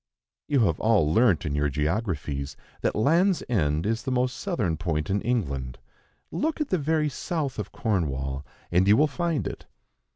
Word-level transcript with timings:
You 0.47 0.61
have 0.61 0.79
all 0.79 1.13
learnt, 1.13 1.45
in 1.45 1.53
your 1.53 1.69
geographies, 1.69 2.57
that 2.81 2.95
Land's 2.95 3.43
End 3.47 3.85
is 3.85 4.01
the 4.01 4.09
most 4.11 4.35
southern 4.35 4.75
point 4.75 5.11
in 5.11 5.21
England; 5.21 5.77
look 6.31 6.59
at 6.59 6.69
the 6.69 6.79
very 6.79 7.07
south 7.07 7.59
of 7.59 7.71
Cornwall, 7.71 8.43
and 8.71 8.87
you 8.87 8.97
will 8.97 9.05
find 9.05 9.45
it. 9.45 9.67